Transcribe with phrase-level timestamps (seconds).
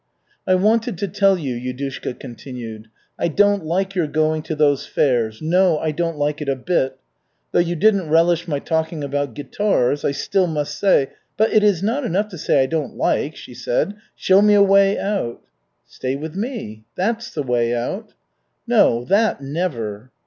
[0.47, 2.87] "I wanted to tell you," Yudushka continued,
[3.19, 6.97] "I don't like your going to those fairs, no, I don't like it a bit.
[7.51, 11.83] Though you didn't relish my talking about guitars, I still must say" "But it is
[11.83, 13.35] not enough to say 'I don't like.'
[14.15, 15.39] Show me a way out."
[15.85, 16.83] "Stay with me.
[16.95, 18.15] That's the way out."
[18.65, 20.09] "No, that never!"